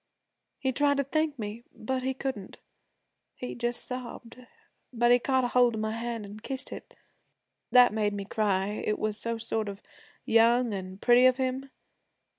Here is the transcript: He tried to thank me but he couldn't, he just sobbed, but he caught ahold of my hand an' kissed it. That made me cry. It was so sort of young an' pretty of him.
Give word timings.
He 0.57 0.71
tried 0.71 0.97
to 0.97 1.03
thank 1.03 1.37
me 1.37 1.63
but 1.75 2.01
he 2.01 2.15
couldn't, 2.15 2.57
he 3.35 3.53
just 3.53 3.85
sobbed, 3.85 4.47
but 4.91 5.11
he 5.11 5.19
caught 5.19 5.43
ahold 5.43 5.75
of 5.75 5.81
my 5.81 5.91
hand 5.91 6.25
an' 6.25 6.39
kissed 6.39 6.71
it. 6.71 6.95
That 7.69 7.93
made 7.93 8.13
me 8.13 8.25
cry. 8.25 8.69
It 8.83 8.97
was 8.97 9.19
so 9.19 9.37
sort 9.37 9.69
of 9.69 9.83
young 10.25 10.73
an' 10.73 10.97
pretty 10.97 11.27
of 11.27 11.37
him. 11.37 11.69